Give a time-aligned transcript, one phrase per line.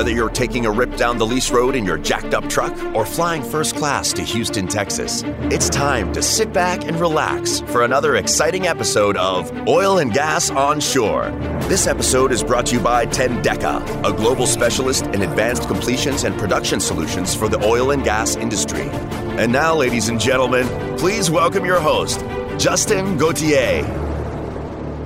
[0.00, 3.04] Whether you're taking a rip down the lease road in your jacked up truck or
[3.04, 8.16] flying first class to Houston, Texas, it's time to sit back and relax for another
[8.16, 11.28] exciting episode of Oil and Gas Onshore.
[11.68, 16.34] This episode is brought to you by Tendeka, a global specialist in advanced completions and
[16.38, 18.88] production solutions for the oil and gas industry.
[19.36, 22.20] And now, ladies and gentlemen, please welcome your host,
[22.56, 24.09] Justin Gauthier.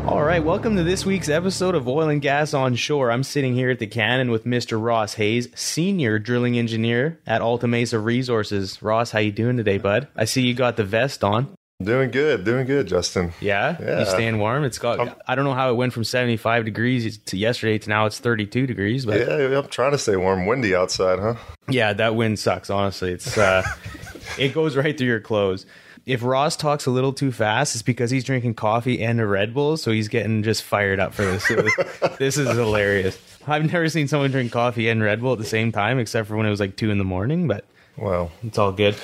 [0.07, 3.11] All right, welcome to this week's episode of Oil and Gas Onshore.
[3.11, 4.80] I'm sitting here at the Cannon with Mr.
[4.82, 8.83] Ross Hayes, senior drilling engineer at Alta Mesa Resources.
[8.83, 10.09] Ross, how you doing today, bud?
[10.14, 11.55] I see you got the vest on.
[11.83, 13.33] Doing good, doing good, Justin.
[13.41, 14.01] Yeah, Yeah.
[14.01, 14.64] you staying warm.
[14.64, 15.01] It's got.
[15.01, 18.19] Um, I don't know how it went from 75 degrees to yesterday to now it's
[18.19, 20.45] 32 degrees, but yeah, Yeah, I'm trying to stay warm.
[20.47, 21.34] Windy outside, huh?
[21.69, 22.69] Yeah, that wind sucks.
[22.69, 23.62] Honestly, it's uh,
[24.39, 25.64] it goes right through your clothes.
[26.06, 29.54] If Ross talks a little too fast, it's because he's drinking coffee and a Red
[29.54, 31.48] Bull, so he's getting just fired up for this.
[32.18, 33.18] this is hilarious.
[33.46, 36.36] I've never seen someone drink coffee and Red Bull at the same time, except for
[36.36, 37.48] when it was like two in the morning.
[37.48, 37.64] But
[37.96, 38.96] Well, it's all good.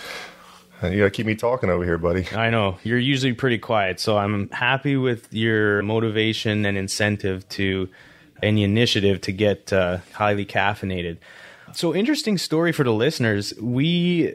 [0.82, 2.26] you gotta keep me talking over here, buddy.
[2.34, 7.88] I know you're usually pretty quiet, so I'm happy with your motivation and incentive to
[8.42, 11.16] any initiative to get uh, highly caffeinated.
[11.72, 13.54] So, interesting story for the listeners.
[13.60, 14.34] We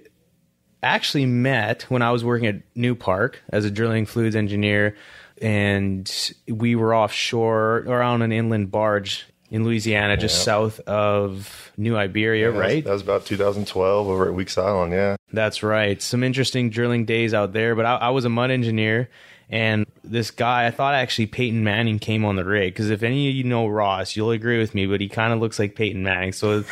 [0.86, 4.96] actually met when I was working at Newpark as a drilling fluids engineer,
[5.42, 6.12] and
[6.48, 10.44] we were offshore or on an inland barge in Louisiana, just Yeah.
[10.44, 12.84] south of New Iberia, That was- right?
[12.84, 14.94] That was about 2012 over at Weeks Island.
[14.94, 15.16] Yeah.
[15.32, 16.02] That's right.
[16.02, 19.10] Some interesting drilling days out there, but I, I was a mud engineer.
[19.48, 23.30] And this guy, I thought actually Peyton Manning came on the rig because if any
[23.30, 24.88] of you know Ross, you'll agree with me.
[24.88, 26.64] But he kind of looks like Peyton Manning, so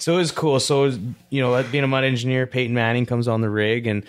[0.00, 0.58] so it was cool.
[0.60, 0.98] So was,
[1.28, 4.04] you know, being a mud engineer, Peyton Manning comes on the rig, and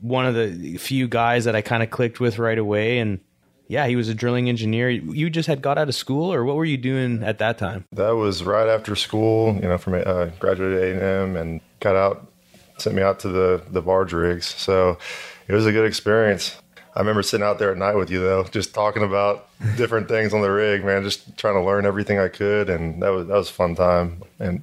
[0.00, 2.98] one of the few guys that I kind of clicked with right away.
[2.98, 3.20] And
[3.68, 4.90] yeah, he was a drilling engineer.
[4.90, 7.84] You just had got out of school, or what were you doing at that time?
[7.92, 9.54] That was right after school.
[9.54, 12.30] You know, from uh, graduated A&M and got out,
[12.78, 14.46] sent me out to the the barge rigs.
[14.46, 14.98] So
[15.46, 16.56] it was a good experience.
[16.96, 20.32] I remember sitting out there at night with you though, just talking about different things
[20.32, 21.04] on the rig, man.
[21.04, 24.22] Just trying to learn everything I could, and that was that was a fun time.
[24.40, 24.62] And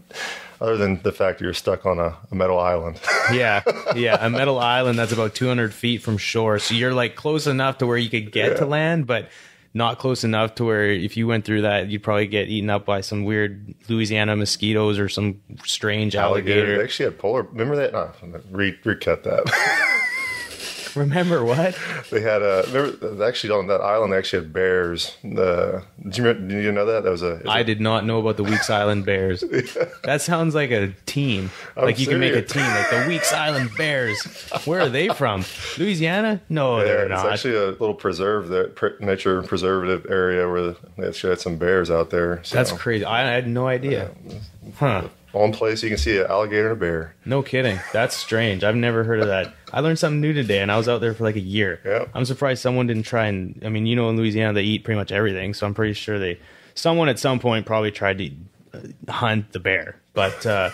[0.63, 2.99] other than the fact that you're stuck on a, a metal island.
[3.31, 3.63] Yeah,
[3.95, 6.59] yeah, a metal island that's about 200 feet from shore.
[6.59, 9.29] So you're like close enough to where you could get to land, but
[9.73, 12.85] not close enough to where if you went through that, you'd probably get eaten up
[12.85, 16.77] by some weird Louisiana mosquitoes or some strange alligator.
[16.77, 17.43] They actually had polar.
[17.43, 17.93] Remember that?
[17.93, 18.11] No,
[18.51, 20.03] re, recut that.
[20.95, 21.77] Remember what?
[22.11, 22.63] they had a.
[22.71, 25.15] Remember, actually on that island, they actually had bears.
[25.23, 27.03] The did you, remember- did you know that?
[27.03, 27.35] That was a.
[27.35, 29.43] was I a- did not know about the Weeks Island Bears.
[30.03, 31.49] That sounds like a team.
[31.77, 34.21] like you can make a team, like the Weeks Island Bears.
[34.65, 35.45] Where are they from?
[35.77, 36.41] Louisiana?
[36.49, 37.25] No, Yeah, they're not.
[37.25, 41.89] it's actually a little preserve, that nature preservative area where they actually had some bears
[41.89, 42.41] out there.
[42.43, 43.05] So, That's crazy.
[43.05, 44.11] I had no idea.
[44.75, 45.07] Huh.
[45.33, 47.15] One place you can see an alligator and a bear.
[47.25, 47.79] No kidding.
[47.91, 48.63] That's strange.
[48.63, 49.51] I've never heard of that.
[49.73, 51.81] I learned something new today, and I was out there for like a year.
[51.83, 52.05] Yeah.
[52.13, 53.59] I'm surprised someone didn't try and.
[53.65, 56.19] I mean, you know, in Louisiana they eat pretty much everything, so I'm pretty sure
[56.19, 56.39] they,
[56.75, 58.31] someone at some point probably tried to
[58.75, 59.95] uh, hunt the bear.
[60.13, 60.69] But uh,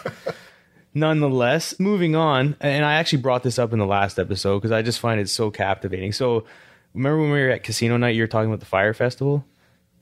[0.94, 4.82] nonetheless, moving on, and I actually brought this up in the last episode because I
[4.82, 6.12] just find it so captivating.
[6.12, 6.44] So,
[6.94, 8.16] remember when we were at Casino Night?
[8.16, 9.46] You were talking about the Fyre Festival.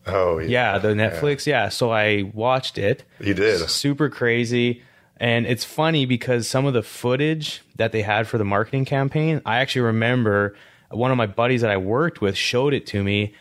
[0.08, 1.46] Oh yeah, Yeah, the Netflix.
[1.46, 1.70] Yeah.
[1.70, 3.70] So I watched it He did.
[3.70, 4.84] super crazy.
[5.20, 9.42] And it's funny because some of the footage that they had for the marketing campaign,
[9.46, 10.56] I actually remember
[10.92, 13.34] one of my buddies that I worked with showed it to me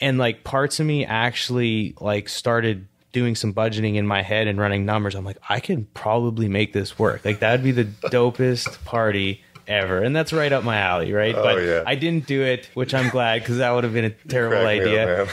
[0.00, 4.58] and like parts of me actually like started doing some budgeting in my head and
[4.58, 5.14] running numbers.
[5.14, 7.24] I'm like, I can probably make this work.
[7.24, 10.02] Like that'd be the dopest party ever.
[10.02, 11.34] And that's right up my alley, right?
[11.34, 11.82] Oh, but yeah.
[11.86, 15.22] I didn't do it, which I'm glad because that would have been a terrible idea.
[15.24, 15.28] up.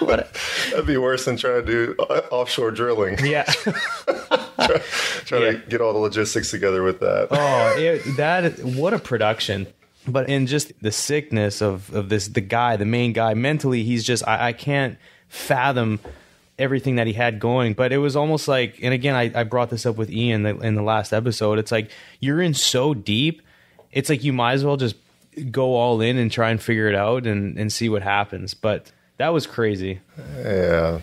[0.70, 1.94] That'd be worse than trying to do
[2.30, 3.18] offshore drilling.
[3.24, 3.44] yeah.
[5.26, 5.50] Trying Yeah.
[5.52, 7.28] to get all the logistics together with that.
[7.30, 9.66] Oh, it, that what a production!
[10.08, 14.02] But in just the sickness of of this, the guy, the main guy, mentally, he's
[14.04, 14.98] just I, I can't
[15.28, 16.00] fathom
[16.58, 17.74] everything that he had going.
[17.74, 20.74] But it was almost like, and again, I, I brought this up with Ian in
[20.74, 21.58] the last episode.
[21.58, 21.90] It's like
[22.20, 23.42] you're in so deep.
[23.92, 24.96] It's like you might as well just
[25.50, 28.54] go all in and try and figure it out and and see what happens.
[28.54, 30.00] But that was crazy.
[30.36, 31.00] Yeah.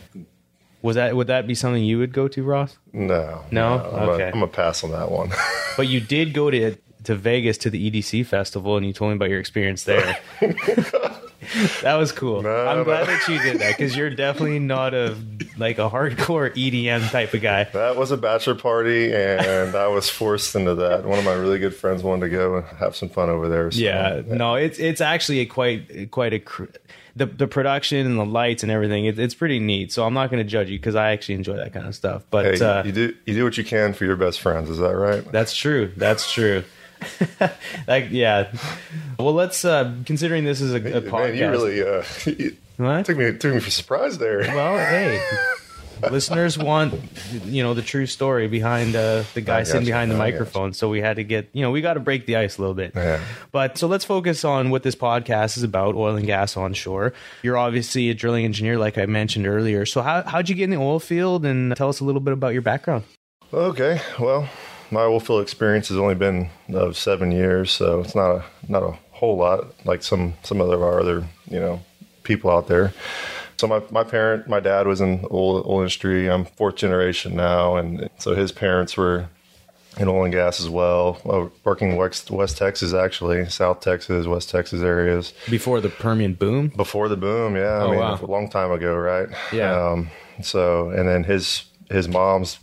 [0.81, 2.77] Was that would that be something you would go to, Ross?
[2.91, 3.43] No.
[3.51, 3.79] No?
[3.79, 4.23] I'm Okay.
[4.29, 5.31] A, I'm a pass on that one.
[5.75, 6.75] But you did go to
[7.05, 10.17] to Vegas to the EDC festival, and you told me about your experience there.
[11.81, 12.41] that was cool.
[12.41, 12.83] No, I'm no.
[12.83, 15.15] glad that you did that because you're definitely not a
[15.57, 17.65] like a hardcore EDM type of guy.
[17.65, 21.05] That was a bachelor party, and I was forced into that.
[21.05, 23.71] One of my really good friends wanted to go and have some fun over there.
[23.71, 26.65] So, Yeah, no, it's it's actually a quite quite a cr-
[27.15, 29.05] the the production and the lights and everything.
[29.05, 29.91] It, it's pretty neat.
[29.91, 32.23] So I'm not going to judge you because I actually enjoy that kind of stuff.
[32.29, 34.69] But Hey, uh, you do you do what you can for your best friends.
[34.69, 35.23] Is that right?
[35.31, 35.91] That's true.
[35.95, 36.63] That's true.
[37.87, 38.51] like yeah.
[39.19, 41.11] Well, let's uh considering this is a, a podcast.
[41.11, 43.05] Man, you really uh, you what?
[43.05, 44.39] took me took me for surprise there.
[44.39, 45.21] Well, hey.
[46.11, 46.93] Listeners want,
[47.45, 50.73] you know, the true story behind uh, the guy sitting behind the microphone.
[50.73, 52.73] So we had to get, you know, we got to break the ice a little
[52.73, 52.91] bit.
[52.93, 53.23] Yeah.
[53.53, 57.13] But so let's focus on what this podcast is about: oil and gas onshore.
[57.41, 59.85] You're obviously a drilling engineer, like I mentioned earlier.
[59.85, 61.45] So how how'd you get in the oil field?
[61.45, 63.03] And tell us a little bit about your background.
[63.53, 64.49] Okay, well,
[64.91, 68.97] my oilfield experience has only been of seven years, so it's not a not a
[69.11, 71.81] whole lot like some some of our other you know
[72.23, 72.93] people out there.
[73.57, 76.29] So my, my parent, my dad was in the oil, oil industry.
[76.29, 79.27] I'm fourth generation now, and so his parents were
[79.99, 84.49] in oil and gas as well, uh, working West West Texas actually, South Texas, West
[84.49, 86.69] Texas areas Before the Permian boom.
[86.69, 87.55] before the boom.
[87.55, 88.19] Yeah, I Oh, mean wow.
[88.21, 89.29] a long time ago, right?
[89.53, 89.71] Yeah.
[89.91, 90.09] Um,
[90.41, 92.57] so and then his his mom's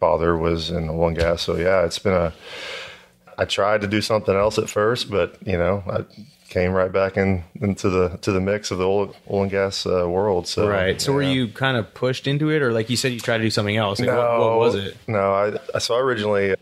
[0.00, 1.42] father was in oil and gas.
[1.42, 2.32] So yeah, it's been a.
[3.36, 6.04] I tried to do something else at first, but you know, I
[6.48, 9.86] came right back in into the to the mix of the oil, oil and gas
[9.86, 10.46] uh, world.
[10.46, 11.00] So Right.
[11.00, 13.44] So were you kind of pushed into it, or like you said, you tried to
[13.44, 13.98] do something else?
[13.98, 14.96] Like, what, what was it?
[15.08, 16.54] No, I so I originally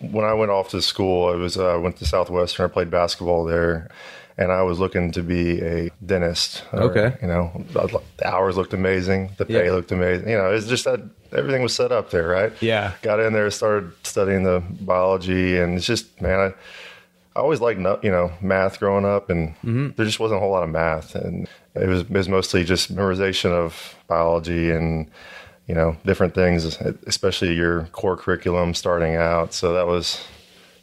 [0.00, 2.66] when I went off to school, I was uh, I went to Southwestern.
[2.66, 3.88] I played basketball there,
[4.38, 6.62] and I was looking to be a dentist.
[6.72, 7.16] Or, Okay.
[7.22, 9.72] you know the hours looked amazing, the pay Yeah.
[9.72, 10.28] looked amazing.
[10.28, 11.00] You know, it's just that
[11.32, 12.52] everything was set up there, right?
[12.60, 12.92] Yeah.
[13.02, 16.46] Got in there, started studying the biology, and it's just man, I,
[17.38, 19.88] I always liked you know math growing up, and Mm-hmm.
[19.96, 22.94] there just wasn't a whole lot of math, and it was it was mostly just
[22.94, 25.10] memorization of biology and
[25.66, 29.52] you know different things, especially your core curriculum starting out.
[29.54, 30.20] So that was.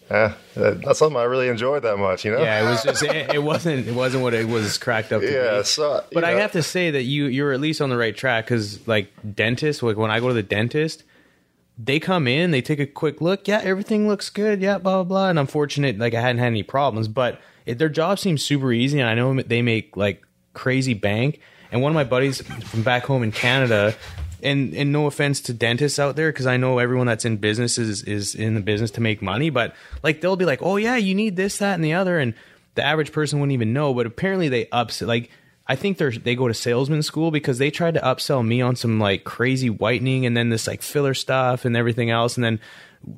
[0.09, 2.41] That- that's something I really enjoyed that much, you know.
[2.41, 5.31] Yeah, it was just it, it wasn't it wasn't what it was cracked up to
[5.31, 5.63] Yeah, be.
[5.63, 8.45] so But I have to say that you you're at least on the right track
[8.45, 11.03] because like dentists, like when I go to the dentist,
[11.77, 15.03] they come in, they take a quick look, yeah, everything looks good, yeah, blah blah
[15.03, 15.29] blah.
[15.29, 18.71] And I'm fortunate, like I hadn't had any problems, but it, their job seems super
[18.71, 20.21] easy, and I know they make like
[20.53, 21.39] crazy bank.
[21.71, 23.95] And one of my buddies from back home in Canada,
[24.43, 27.77] and and no offense to dentists out there, because I know everyone that's in business
[27.77, 30.97] is is in the business to make money, but like they'll be like, oh yeah,
[30.97, 32.33] you need this, that, and the other, and
[32.75, 35.29] the average person wouldn't even know, but apparently they ups like
[35.65, 38.75] I think they're they go to salesman school because they tried to upsell me on
[38.75, 42.59] some like crazy whitening and then this like filler stuff and everything else and then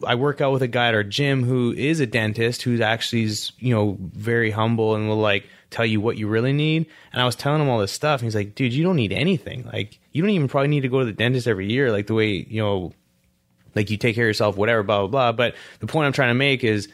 [0.05, 3.23] I work out with a guy at our gym who is a dentist who's actually
[3.23, 7.21] is, you know very humble and will like tell you what you really need and
[7.21, 9.67] I was telling him all this stuff and he's like dude you don't need anything
[9.73, 12.13] like you don't even probably need to go to the dentist every year like the
[12.13, 12.93] way you know
[13.75, 16.29] like you take care of yourself whatever blah blah blah but the point I'm trying
[16.29, 16.87] to make is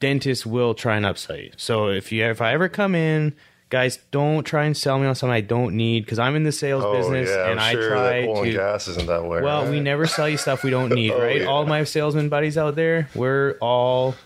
[0.00, 1.52] dentists will try and upsell you.
[1.56, 3.34] So if you if I ever come in,
[3.68, 6.50] guys, don't try and sell me on something I don't need because I'm in the
[6.50, 8.52] sales Oh, business yeah, and I'm I sure try oil and to.
[8.58, 9.40] gas isn't that way.
[9.42, 9.70] Well, right?
[9.70, 11.42] we never sell you stuff we don't need, Oh, right?
[11.42, 11.46] yeah.
[11.46, 14.16] All my salesman buddies out there, we're all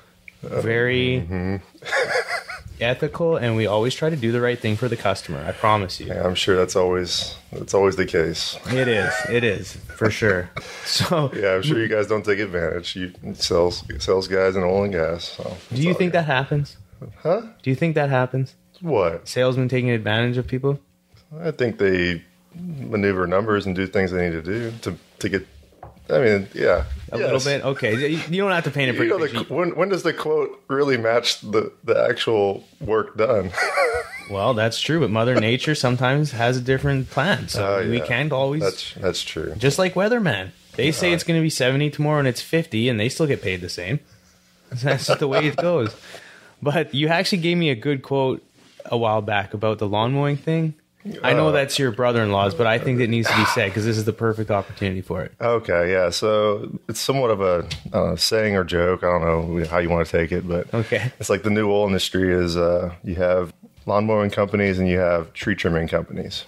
[0.42, 1.56] very Mm-hmm.
[2.80, 5.44] ethical and we always try to do the right thing for the customer.
[5.46, 6.06] I promise you.
[6.06, 8.58] Yeah, I'm sure that's always that's always the case.
[8.66, 9.12] It is.
[9.30, 10.50] It is for sure.
[10.84, 12.96] So, Yeah, I'm sure you guys don't take advantage.
[12.96, 15.24] You sales sales guys and oil and gas.
[15.24, 16.76] So do you think that happens?
[17.22, 17.42] Huh?
[17.62, 18.54] Do you think that happens?
[18.80, 19.26] What?
[19.28, 20.78] Salesmen taking advantage of people?
[21.40, 22.22] I think they
[22.54, 25.46] maneuver numbers and do things they need to do to to get.
[26.08, 27.32] I mean, yeah, A yes.
[27.32, 27.64] little bit.
[27.64, 30.12] Okay, you you don't have to paint You pretty know, the, when when does the
[30.12, 33.50] quote really match the the actual work done?
[34.28, 38.06] Well, that's true, but Mother Nature sometimes has a different plan, so oh, we yeah.
[38.06, 38.60] can't always.
[38.60, 39.54] that's that's true.
[39.56, 41.14] just like weatherman, they say uh-huh.
[41.14, 43.68] it's going to be seventy tomorrow, and it's fifty, and they still get paid the
[43.68, 44.00] same.
[44.82, 45.94] That's just the way it goes.
[46.60, 48.42] But you actually gave me a good quote
[48.84, 50.74] a while back about the lawn mowing thing.
[51.22, 53.84] I know Uh, that's your brother-in-law's, but I think it needs to be said because
[53.84, 55.32] this is the perfect opportunity for it.
[55.40, 56.10] Okay, yeah.
[56.10, 59.02] So it's somewhat of a uh, saying or joke.
[59.04, 61.12] I don't know how you want to take it, but Okay.
[61.20, 63.52] it's like the new oil industry is uh, you have
[63.86, 66.44] lawn mowing companies and you have tree trimming companies,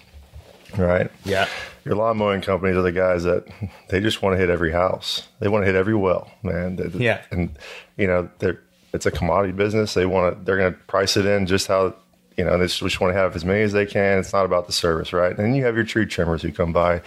[0.76, 1.10] right?
[1.24, 1.46] Yeah.
[1.84, 3.44] Your lawn mowing companies are the guys that
[3.88, 5.28] they just want to hit every house.
[5.40, 6.76] They want to hit every well, man.
[6.76, 7.20] They- Yeah.
[7.30, 7.56] and
[7.96, 8.60] you know they're
[8.92, 9.94] it's a commodity business.
[9.94, 11.94] They want to they're going to price it in just how
[12.38, 14.18] you know, they just, just want to have as many as they can.
[14.18, 15.30] It's not about the service, right?
[15.30, 17.02] And then you have your tree trimmers who come by.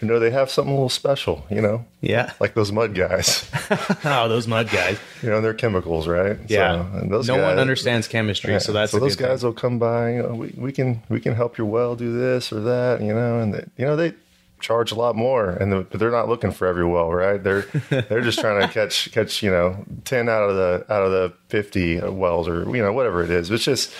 [0.00, 2.32] You know, they have something a little special, you know, Yeah.
[2.38, 3.50] like those mud guys,
[4.04, 4.98] oh, those mud guys.
[5.22, 6.36] you know, they're chemicals, right?
[6.48, 6.84] Yeah.
[7.00, 9.48] So, no one understands chemistry, Yeah, so that's so those guys thing.
[9.48, 10.12] will come by.
[10.14, 13.00] You know, we, we can we can help your well do this or that.
[13.00, 14.12] You know, and they, you know they
[14.60, 17.42] charge a lot more, and the, but they're not looking for every well, right?
[17.42, 21.12] They're they're just trying to catch catch you know ten out of the out of
[21.12, 23.50] the fifty uh, wells or you know whatever it is.
[23.50, 23.90] It's just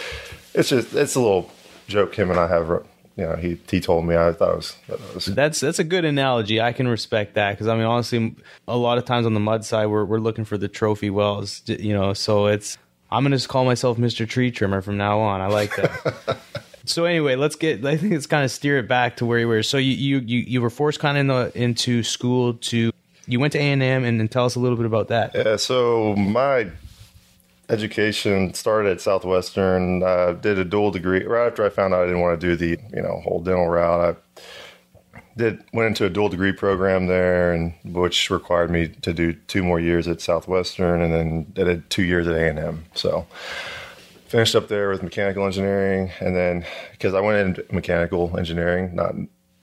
[0.54, 1.50] it's just it's a little
[1.86, 2.84] joke him and I have.
[3.16, 5.84] You know, he he told me I thought it was, that was That's that's a
[5.84, 6.60] good analogy.
[6.60, 8.34] I can respect that because I mean, honestly,
[8.66, 11.62] a lot of times on the mud side, we're we're looking for the trophy wells,
[11.66, 12.12] you know.
[12.12, 12.76] So it's
[13.12, 14.28] I'm gonna just call myself Mr.
[14.28, 15.40] Tree Trimmer from now on.
[15.40, 16.38] I like that.
[16.84, 17.84] so anyway, let's get.
[17.84, 19.62] I think it's kind of steer it back to where you were.
[19.62, 22.90] So you you you, you were forced kind of in the, into school to.
[23.26, 25.34] You went to A and M, and then tell us a little bit about that.
[25.34, 26.70] Yeah, so my
[27.68, 30.02] education started at Southwestern.
[30.02, 32.56] I did a dual degree right after I found out I didn't want to do
[32.56, 34.16] the you know whole dental route.
[34.36, 34.40] I
[35.36, 39.62] did went into a dual degree program there, and which required me to do two
[39.62, 42.84] more years at Southwestern, and then I did two years at A and M.
[42.94, 43.26] So
[44.28, 49.14] finished up there with mechanical engineering, and then because I went into mechanical engineering, not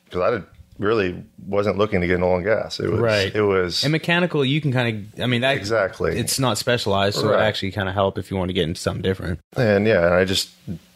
[0.06, 0.46] because I did,
[0.80, 2.80] really wasn't looking to get in oil and gas.
[2.80, 3.34] It was Right.
[3.34, 5.22] It was And mechanical, you can kind of.
[5.22, 6.18] I mean, that Exactly.
[6.18, 8.80] It's not specialized, so it actually kind of help if you want to get into
[8.82, 9.40] something different.
[9.56, 10.50] and yeah, and I just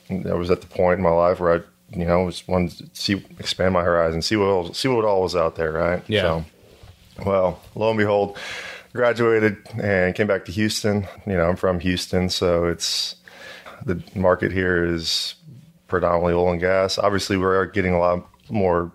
[0.09, 1.61] I was at the point in my life where I
[1.97, 5.21] you know just wanted to see expand my horizon, see what all, see what all
[5.21, 6.03] was out there, right?
[6.07, 6.21] Yeah.
[6.21, 6.45] So,
[7.25, 8.37] well, lo and behold,
[8.93, 11.07] graduated and came back to Houston.
[11.27, 13.15] You know, I'm from Houston, so it's
[13.85, 15.35] the market here is
[15.87, 16.97] predominantly oil and gas.
[16.97, 18.91] Obviously, we're getting a lot more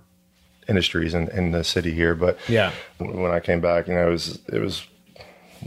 [0.70, 2.72] industries in, in the city here, but Yeah.
[2.98, 4.86] when I came back, you know, it was it was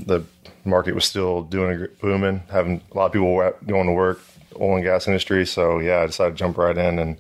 [0.08, 0.24] the
[0.66, 3.36] market was still doing a booming, having a lot of people
[3.68, 4.20] going to work,
[4.60, 5.46] oil and gas industry.
[5.46, 7.18] So yeah, I decided to jump right in, and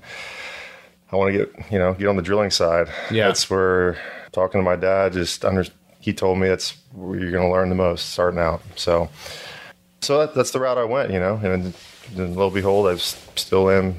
[1.11, 2.87] I want to get you know get on the drilling side.
[3.11, 3.27] Yeah.
[3.27, 3.97] that's where
[4.31, 5.65] talking to my dad, just under
[5.99, 8.61] he told me that's where you're going to learn the most starting out.
[8.75, 9.09] So
[10.01, 11.73] so that, that's the route I went, you know, and
[12.15, 13.95] then lo and behold, I still am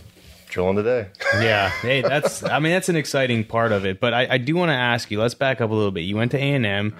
[0.54, 1.08] drilling today.
[1.34, 2.42] Yeah, hey, that's.
[2.44, 4.00] I mean, that's an exciting part of it.
[4.00, 5.20] But I, I do want to ask you.
[5.20, 6.02] Let's back up a little bit.
[6.02, 6.96] You went to A and M.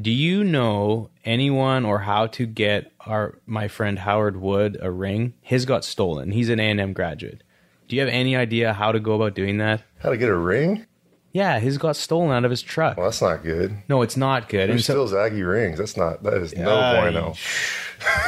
[0.00, 5.34] Do you know anyone or how to get our my friend Howard Wood a ring?
[5.42, 6.30] His got stolen.
[6.30, 7.42] He's an A and M graduate.
[7.88, 9.82] Do you have any idea how to go about doing that?
[10.00, 10.86] How to get a ring?
[11.32, 12.96] Yeah, his got stolen out of his truck.
[12.96, 13.76] Well, that's not good.
[13.88, 14.68] No, it's not good.
[14.68, 15.78] Who And so steals Aggie rings?
[15.78, 16.22] That's not.
[16.22, 17.34] That is no Uh, bueno.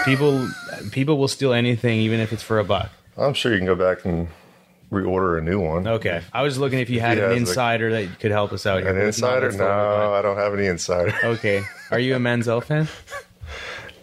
[0.05, 0.49] people
[0.91, 2.91] people will steal anything, even if it's for a buck.
[3.17, 4.29] I'm sure you can go back and
[4.91, 5.87] reorder a new one.
[5.87, 8.53] Okay, I was looking if you had Yeah, an it's like- insider that could help
[8.53, 8.91] us out here.
[8.91, 9.65] An but if not, insider?
[9.65, 10.15] No.
[10.15, 11.13] I don't have any insider.
[11.25, 12.89] Okay, are you a Manziel fan?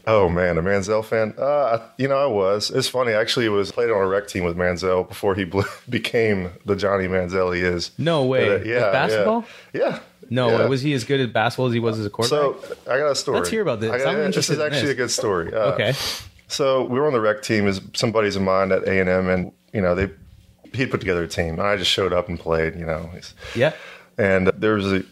[0.05, 1.33] Oh man, a Manziel fan?
[1.37, 1.45] Uh,
[1.79, 2.69] I- you know, I was.
[2.71, 3.13] It's funny.
[3.13, 6.75] Actually, it was played on a rec team with Manziel before he ble- became the
[6.75, 7.91] Johnny Manziel he is.
[7.97, 8.45] No way.
[8.45, 9.45] But, uh, With yeah, basketball?
[9.71, 9.81] Yeah.
[9.81, 9.99] yeah.
[10.29, 10.65] No, yeah.
[10.67, 12.61] was he as good at basketball as he was as a quarterback?
[12.69, 13.37] So I got a story.
[13.37, 13.91] Let's hear about this.
[13.91, 14.91] I got- I'm this interested is in actually this.
[14.91, 15.53] a good story.
[15.53, 15.93] Uh, okay.
[16.49, 19.07] So we were on the rec team as some buddies of mine at A and
[19.09, 20.09] M, and you know they
[20.73, 22.75] he'd put together a team, and I just showed up and played.
[22.75, 23.09] You know,
[23.55, 23.73] Yeah.
[24.17, 25.03] and there was a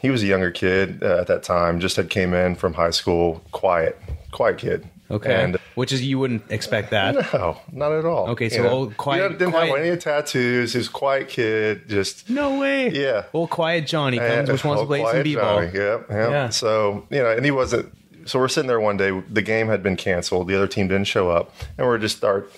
[0.00, 2.90] he was a younger kid uh, at that time, just had came in from high
[2.90, 4.00] school, quiet,
[4.32, 4.88] quiet kid.
[5.10, 5.34] Okay.
[5.44, 7.14] and Which is you wouldn't expect that.
[7.34, 8.30] no, not at all.
[8.30, 8.68] Okay, You so know?
[8.70, 10.72] old, quiet- He didn't quiet- have any tattoos.
[10.72, 12.88] He was a quiet kid, just No way.
[12.90, 13.24] Yeah.
[13.34, 15.64] Well, quiet Johnny comes, and- which wants to play some b-ball.
[15.64, 16.06] Yep, yep.
[16.10, 16.48] Yeah.
[16.48, 17.92] So you know, and he wasn't.
[18.24, 19.10] So we're sitting there one day.
[19.30, 20.48] The game had been canceled.
[20.48, 22.50] The other team didn't show up, and we're just start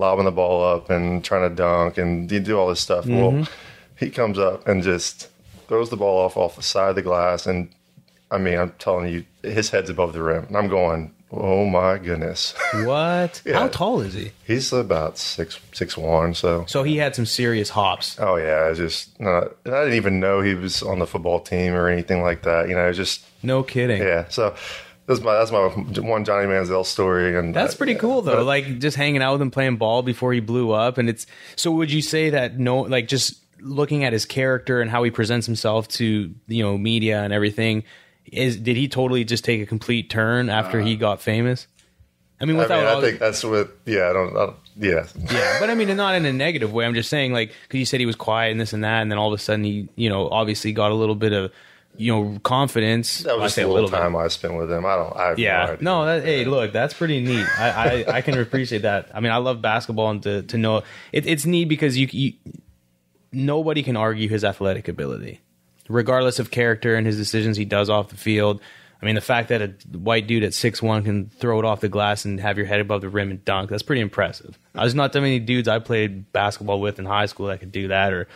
[0.00, 3.04] lobbing the ball up and trying to dunk and you do all this stuff.
[3.04, 3.36] Mm-hmm.
[3.36, 3.48] Well,
[3.96, 5.28] he comes up and just
[5.68, 7.68] throws the ball off off the side of the glass, and
[8.30, 11.98] I mean, I'm telling you, his head's above the rim, and I'm going, oh my
[11.98, 12.54] goodness.
[12.84, 13.42] What?
[13.44, 13.58] Yeah.
[13.58, 14.30] How tall is he?
[14.46, 18.16] He's about six six one, so So he had some serious hops.
[18.18, 21.72] Oh yeah, I just not, I didn't even know he was on the football team
[21.74, 22.68] or anything like that.
[22.68, 24.00] You know, it's just No kidding.
[24.02, 24.28] yeah.
[24.28, 24.54] So
[25.10, 28.42] that's my that's my one Johnny Manziel story, and uh, That's pretty cool though.
[28.42, 31.26] Like just hanging out with him playing ball before he blew up and it's
[31.56, 35.10] so would you say that no like just looking at his character and how he
[35.10, 37.84] presents himself to, you know, media and everything
[38.26, 41.66] is did he totally just take a complete turn after he uh, got famous?
[42.40, 43.76] I mean I, mean, I all think that's what.
[43.84, 44.30] Yeah, I don't.
[44.36, 45.06] I don't yeah.
[45.30, 46.86] yeah, but I mean, not in a negative way.
[46.86, 49.10] I'm just saying, like, because you said he was quiet and this and that, and
[49.10, 51.52] then all of a sudden he, you know, obviously got a little bit of,
[51.96, 53.18] you know, confidence.
[53.24, 54.86] That I was say just a little time I spent with him.
[54.86, 55.16] I don't.
[55.16, 55.78] I have no Yeah, idea.
[55.84, 57.46] no, that, hey, look, that's pretty neat.
[57.58, 59.10] I, I, I can appreciate that.
[59.14, 60.82] I mean, I love basketball, and to to know
[61.12, 62.32] it, it's neat because you, you
[63.32, 65.40] nobody can argue his athletic ability,
[65.88, 68.60] regardless of character and his decisions he does off the field.
[69.02, 71.80] I mean, the fact that a white dude at six one can throw it off
[71.80, 74.58] the glass and have your head above the rim and dunk, that's pretty impressive.
[74.74, 77.88] There's not that many dudes I played basketball with in high school that could do
[77.88, 78.28] that, or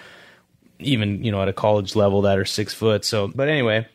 [0.84, 3.04] even you know at a college level that are six foot.
[3.04, 3.86] So, but anyway,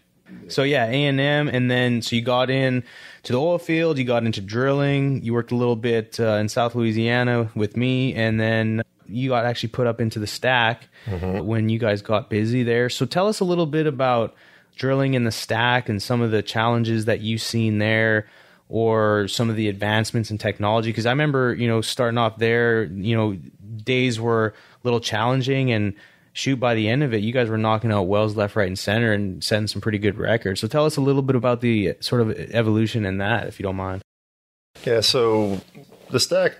[0.47, 2.83] so yeah, A and M, and then so you got in
[3.23, 6.49] to the oil field, you got into drilling, you worked a little bit uh, in
[6.49, 10.87] South Louisiana with me, and then you got actually put up into the stack
[11.41, 12.89] when you guys got busy there.
[12.89, 14.35] So tell us a little bit about
[14.75, 18.27] drilling in the stack and some of the challenges that you've seen there
[18.69, 22.83] or some of the advancements in technology because i remember you know starting off there
[22.83, 23.37] you know
[23.83, 24.53] days were a
[24.83, 25.93] little challenging and
[26.39, 28.79] shoot by the end of it you guys were knocking out wells left right and
[28.79, 31.95] center and setting some pretty good records so tell us a little bit about the
[31.99, 34.01] sort of evolution in that if you don't mind
[34.85, 35.59] Yeah, so
[36.09, 36.57] the stack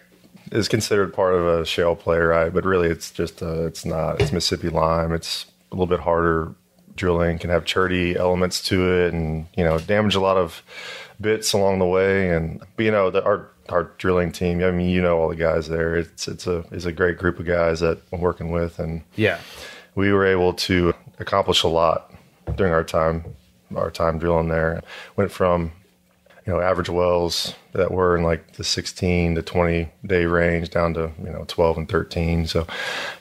[0.51, 2.53] is considered part of a shale play, right?
[2.53, 4.19] But really, it's just uh, it's not.
[4.21, 5.13] It's Mississippi lime.
[5.13, 6.53] It's a little bit harder
[6.95, 7.37] drilling.
[7.39, 10.63] Can have cherty elements to it, and you know, damage a lot of
[11.21, 12.31] bits along the way.
[12.31, 14.63] And but, you know, the, our our drilling team.
[14.63, 15.95] I mean, you know, all the guys there.
[15.95, 19.39] It's it's a it's a great group of guys that I'm working with, and yeah
[19.95, 22.11] we were able to accomplish a lot
[22.55, 23.35] during our time
[23.75, 24.81] our time drilling there.
[25.15, 25.71] Went from
[26.45, 30.93] you know average wells that were in like the 16 to 20 day range down
[30.93, 32.47] to you know 12 and 13.
[32.47, 32.61] So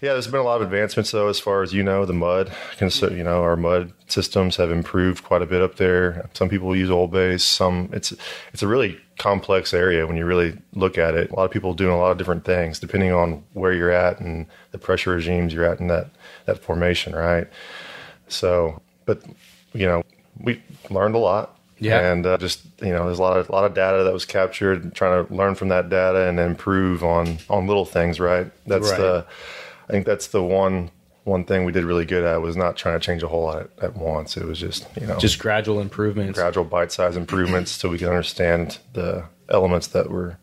[0.01, 2.53] yeah, there's been a lot of advancements though as far as you know the mud.
[2.81, 6.31] You know our mud systems have improved quite a bit up there.
[6.33, 7.45] Some people use oil base.
[7.45, 8.15] Some it's
[8.53, 11.31] it's a really complex area when you really look at it.
[11.31, 14.21] A lot of people doing a lot of different things depending on where you're at
[14.21, 16.09] and the pressure regimes you're at in that
[16.47, 17.47] that formation, right?
[18.29, 19.23] So, but
[19.73, 20.03] you know,
[20.41, 21.57] we learned a lot.
[21.81, 22.11] Yeah.
[22.11, 24.25] And uh, just you know, there's a lot of a lot of data that was
[24.25, 24.95] captured.
[24.95, 28.19] Trying to learn from that data and improve on on little things.
[28.19, 28.51] Right.
[28.67, 28.99] That's Right.
[28.99, 29.27] the.
[29.89, 30.91] I think that's the one
[31.29, 33.59] one thing we did really good at was not trying to change a whole lot
[33.61, 34.37] at, at once.
[34.37, 38.09] It was just you know just gradual improvements gradual bite size improvements so we could
[38.09, 40.39] understand the elements that were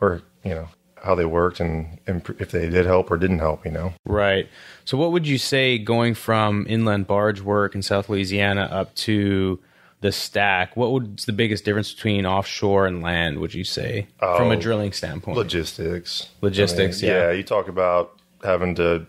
[0.00, 0.68] or you know
[1.02, 3.64] how they worked and, and if they did help or didn't help.
[3.64, 3.92] You know.
[4.04, 4.48] Right.
[4.84, 9.60] So, what would you say going from inland barge work in South Louisiana up to
[10.00, 10.76] the stack?
[10.76, 13.38] What would the biggest difference between offshore and land?
[13.38, 15.36] Would you say from a Oh, drilling standpoint?
[15.36, 16.28] Logistics.
[16.40, 17.30] Logistics, I mean, yeah.
[17.30, 19.06] You talk about having to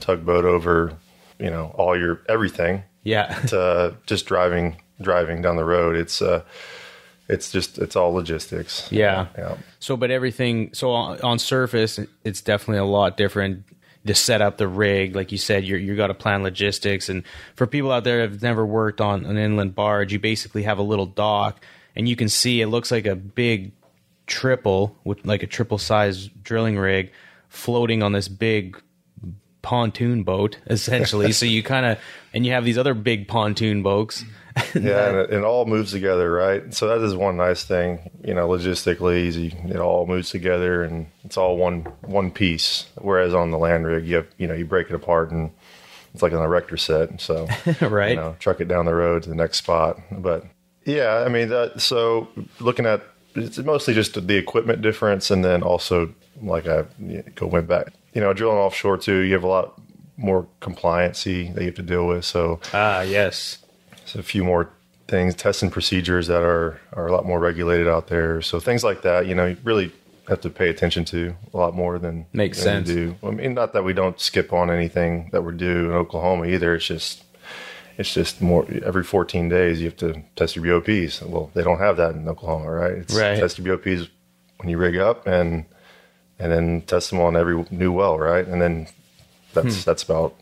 [0.00, 0.94] tugboat over,
[1.38, 3.34] you know, all your everything yeah.
[3.46, 5.96] to just driving driving down the road.
[5.96, 6.42] It's uh,
[7.28, 8.90] it's just it's all logistics.
[8.90, 9.26] Yeah.
[9.36, 9.56] Yeah.
[9.78, 10.72] So, but everything.
[10.74, 13.64] So on, on surface, it's definitely a lot different
[14.06, 15.14] to set up the rig.
[15.14, 17.08] Like you said, you're you got to plan logistics.
[17.08, 17.22] And
[17.54, 20.82] for people out there who've never worked on an inland barge, you basically have a
[20.82, 21.62] little dock,
[21.94, 23.72] and you can see it looks like a big
[24.26, 27.10] triple with like a triple size drilling rig
[27.48, 28.80] floating on this big
[29.62, 31.98] pontoon boat essentially so you kind of
[32.32, 34.24] and you have these other big pontoon boats
[34.74, 36.72] Yeah, and it, it all moves together, right?
[36.74, 39.56] So that is one nice thing, you know, logistically easy.
[39.68, 42.86] It all moves together, and it's all one one piece.
[42.96, 45.52] Whereas on the land rig, you have, you know, you break it apart, and
[46.12, 47.20] it's like an erector set.
[47.20, 47.48] So
[47.80, 50.00] right you know, truck it down the road to the next spot.
[50.10, 50.44] But
[50.84, 52.28] yeah, I mean, that, so
[52.60, 53.02] looking at
[53.34, 56.84] it's mostly just the equipment difference, and then also like I
[57.34, 59.18] go went back, you know, drilling offshore too.
[59.20, 59.80] You have a lot
[60.16, 62.24] more compliancy that you have to deal with.
[62.24, 63.58] So ah yes
[64.06, 64.70] so a few more
[65.06, 68.42] things, testing procedures that are are a lot more regulated out there.
[68.42, 69.92] So things like that, you know, you really
[70.28, 72.88] have to pay attention to a lot more than Makes than sense.
[72.88, 73.14] do.
[73.22, 76.74] I mean, not that we don't skip on anything that we're due in Oklahoma either.
[76.74, 77.22] It's just
[77.98, 81.22] it's just more every 14 days you have to test your BOPs.
[81.22, 82.92] Well, they don't have that in Oklahoma, right?
[83.02, 83.38] It's Right.
[83.38, 84.08] test your BOPs
[84.58, 85.64] when you rig up and
[86.38, 88.46] and then test them on every new well, right?
[88.46, 88.86] And then
[89.54, 90.34] that's that's about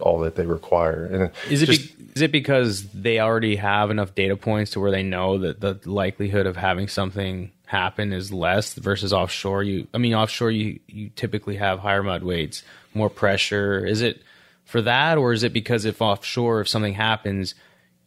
[0.00, 1.04] all that they require.
[1.06, 1.52] And Hmm.
[1.52, 4.90] Is it just- be, is it because they already have enough data points to where
[4.90, 9.62] they know that the likelihood of having something happen is less versus offshore?
[9.62, 12.62] You, I mean, offshore you you typically have higher mud weights,
[12.94, 13.84] more pressure.
[13.86, 14.22] Is it
[14.64, 17.54] for that, or is it because if offshore, if something happens,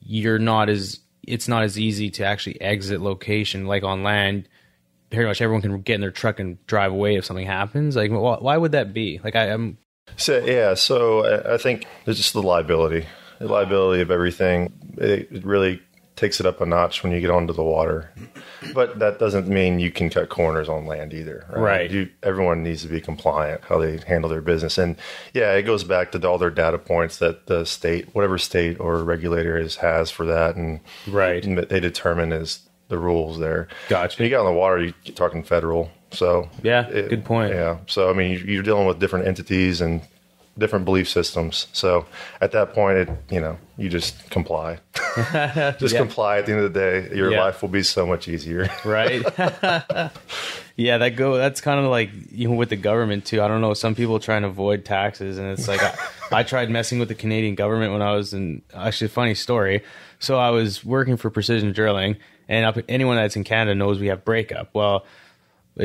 [0.03, 4.47] you're not as it's not as easy to actually exit location like on land.
[5.11, 7.95] Pretty much everyone can get in their truck and drive away if something happens.
[7.95, 9.19] Like, wh- why would that be?
[9.23, 9.77] Like, I, I'm
[10.17, 13.05] So yeah, so I- I think there's just the liability,
[13.39, 14.73] the liability of everything.
[14.97, 15.81] It, really
[16.15, 18.09] takes it up a notch when you get onto the water,
[18.73, 21.45] but that doesn't mean you can cut corners on land either.
[21.49, 21.59] Right.
[21.61, 21.91] Right.
[21.91, 24.95] You, everyone needs to be compliant how they handle their business, and
[25.33, 29.03] yeah, it goes back to all their data points that the state, whatever state or
[29.03, 31.43] regulator is has for that, and Right.
[31.67, 33.67] they determine is the rules there.
[33.89, 34.17] Gotcha.
[34.19, 35.89] When you get on the water, you're talking federal.
[36.11, 37.53] So Yeah, good point.
[37.53, 37.77] Yeah.
[37.87, 40.01] So I mean, you- you're dealing with different entities and
[40.57, 41.67] different belief systems.
[41.73, 42.05] So
[42.39, 44.79] at that point, it you know you just comply.
[45.79, 45.99] Just Yeah.
[45.99, 47.15] comply at the end of the day.
[47.15, 47.41] Your Yeah.
[47.43, 48.69] life will be so much easier.
[48.85, 49.21] right?
[50.75, 51.37] yeah, that go.
[51.37, 53.41] That's kind of like even with the government too.
[53.41, 53.73] I don't know.
[53.73, 55.95] Some people try and avoid taxes, and it's like I,
[56.31, 58.61] I tried messing with the Canadian government when I was in.
[58.73, 59.83] Actually, funny story.
[60.19, 64.07] So I was working for Precision Drilling, and up, anyone that's in Canada knows we
[64.07, 64.69] have breakup.
[64.73, 65.05] Well.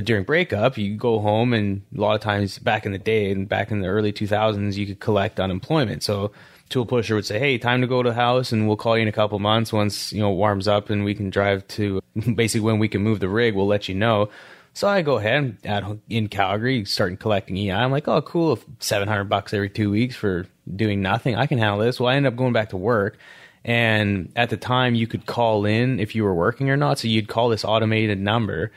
[0.04, 3.48] During breakup, you go home, and a lot of times back in the day and
[3.48, 6.04] back in the early 2000s, you could collect unemployment.
[6.04, 6.30] So
[6.68, 9.02] tool pusher would say, "Hey, time to go to the house, and we'll call you
[9.02, 12.00] in a couple months once you know it warms up, and we can drive to
[12.36, 13.54] basically when we can move the rig.
[13.56, 14.30] We'll let you know."
[14.74, 17.72] So I go ahead at in Calgary, starting collecting EI.
[17.72, 20.46] I'm like, "Oh, cool, seven hundred bucks every two weeks for
[20.76, 21.34] doing nothing.
[21.34, 23.18] I can handle this." Well, I end up going back to work,
[23.64, 26.98] and at the time, you could call in if you were working or not.
[26.98, 28.72] So you'd call this automated number,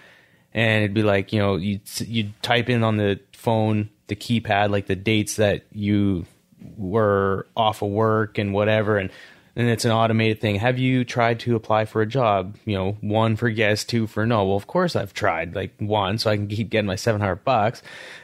[0.54, 4.70] and it'd be like you know you you'd type in on the phone the keypad
[4.70, 6.26] like the dates that you
[6.78, 9.10] were off of work and whatever and
[9.56, 10.56] and it's an automated thing.
[10.56, 12.58] Have you tried to apply for a job?
[12.66, 14.46] You know one for yes two for no.
[14.46, 17.82] Well of course i've tried like one so i can keep getting my 700 bucks.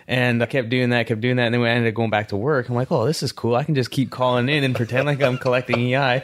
[0.07, 2.29] And i kept doing that kept doing that and then we ended up going back
[2.29, 2.67] to work.
[2.67, 3.55] I'm like oh this is cool.
[3.55, 6.23] I can just keep calling in and pretend like i'm collecting ei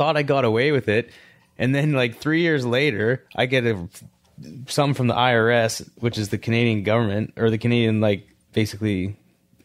[0.00, 1.10] thought i got away with it
[1.58, 3.88] and then like three years later i get a
[4.66, 9.16] something from the IRS, which is the Canadian government or the Canadian like basically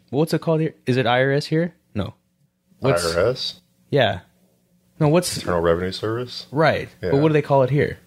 [0.09, 0.75] what's it called here?
[0.85, 1.73] Is it IRS here?
[1.93, 2.13] No.
[2.79, 4.21] What's IRS, yeah.
[4.99, 6.47] No, what's Internal Revenue Service.
[6.51, 6.89] right.
[7.01, 7.11] Yeah.
[7.11, 7.99] But what do they call it here?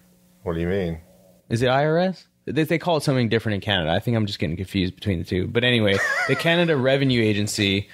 [0.43, 0.99] What do you mean?
[1.49, 2.25] Is it IRS?
[2.45, 3.91] They, they call it something different in Canada.
[3.91, 5.47] I think I'm just getting confused between the two.
[5.47, 7.89] But anyway, the Canada Revenue Agency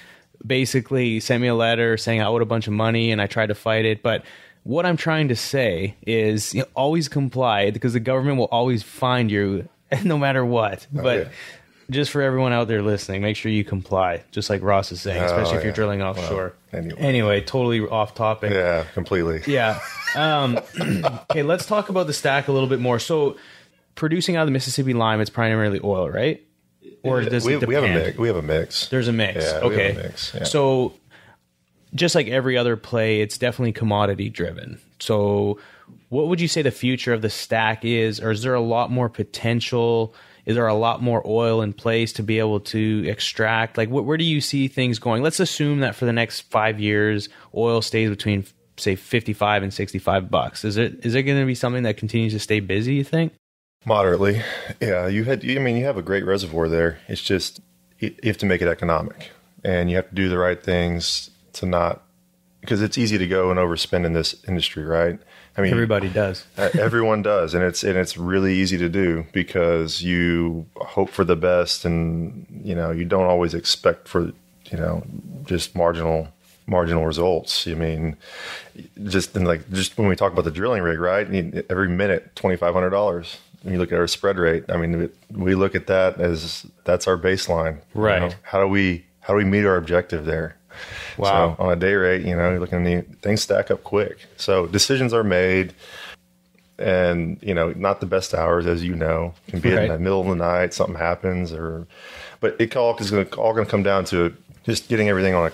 [0.46, 3.46] basically sent me a letter saying I owed a bunch of money and I tried
[3.48, 4.02] to fight it.
[4.02, 4.24] But
[4.64, 8.82] what I'm trying to say is you know, always comply because the government will always
[8.82, 9.68] find you
[10.04, 10.86] no matter what.
[10.92, 11.28] But yeah.
[11.90, 15.22] just for everyone out there listening, make sure you comply, just like Ross is saying,
[15.22, 16.54] especially if you're Oh, drilling offshore.
[16.72, 16.98] anyway.
[17.00, 18.52] anyway, totally off topic.
[18.52, 19.42] Yeah, completely.
[19.46, 19.80] Yeah.
[20.16, 20.58] Um,
[21.30, 22.98] okay, let's talk about the stack a little bit more.
[22.98, 23.36] So,
[23.94, 26.42] producing out of the Mississippi lime, it's primarily oil, right?
[27.02, 28.18] Or does we, it we have a mix.
[28.18, 28.88] We have a mix.
[28.88, 29.44] There's a mix.
[29.44, 29.90] Yeah, we have okay.
[29.90, 30.44] a mix, yeah.
[30.44, 30.94] So,
[31.94, 34.80] just like every other play, it's definitely commodity driven.
[34.98, 35.60] So,
[36.08, 38.90] what would you say the future of the stack is, or is there a lot
[38.90, 40.14] more potential?
[40.46, 43.76] Is there a lot more oil in place to be able to extract?
[43.76, 45.22] Like, wh- where do you see things going?
[45.22, 48.46] Let's assume that for the next five years, oil stays between,
[48.76, 50.64] say, fifty-five and sixty-five bucks.
[50.64, 52.94] Is it is it going to be something that continues to stay busy?
[52.94, 53.32] You think?
[53.86, 54.42] Moderately,
[54.80, 55.06] yeah.
[55.06, 56.98] You had, I mean, you have a great reservoir there.
[57.06, 57.60] It's just
[58.00, 59.30] you you have to make it economic,
[59.64, 62.02] and you have to do the right things to not
[62.60, 65.20] because it's easy to go and overspend in this industry, right?
[65.56, 66.44] I mean, Everybody does.
[66.56, 71.36] Everyone does, and it's and it's really easy to do because you hope for the
[71.36, 74.32] best, and you know you don't always expect for
[74.70, 75.04] you know
[75.44, 76.26] just marginal
[76.66, 77.66] marginal results.
[77.68, 78.16] I mean,
[79.04, 81.26] just in like just when we talk about the drilling rig, right?
[81.70, 83.38] Every minute twenty five hundred dollars.
[83.66, 87.08] When you look at our spread rate, I mean, we look at that as that's
[87.08, 88.20] our baseline, you Right.
[88.22, 88.30] know?
[88.42, 90.56] How do we how do we meet our objective there?
[91.18, 91.56] Wow.
[91.58, 94.26] So on a day rate, you know, you're looking at the things stack up quick.
[94.36, 95.74] So decisions are made
[96.78, 100.20] and, you know, not the best hours, as you know, can be in the middle
[100.20, 101.88] of the night, something happens or,
[102.38, 105.34] but it all is going to, all going to come down to just getting everything
[105.34, 105.52] on a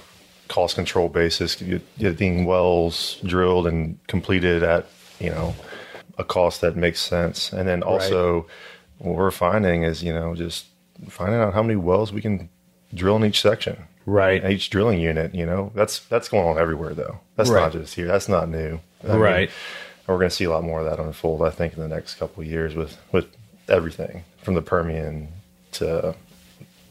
[0.48, 1.56] cost control basis,
[1.98, 4.84] getting wells drilled and completed at,
[5.18, 5.54] you know,
[6.18, 7.52] a cost that makes sense.
[7.52, 8.46] And then also
[8.98, 10.66] what we're finding is, you know, just
[11.08, 12.48] finding out how many wells we can
[12.94, 14.44] drill in each section Right.
[14.50, 15.34] each drilling unit.
[15.34, 17.20] You know, that's that's going on everywhere though.
[17.36, 17.60] That's Right.
[17.62, 18.06] not just here.
[18.06, 18.80] That's not new.
[19.08, 19.50] I Right.
[20.06, 21.42] we're going to see a lot more of that unfold.
[21.42, 23.26] I think in the next couple of years with with
[23.68, 25.28] everything from the Permian
[25.72, 26.14] to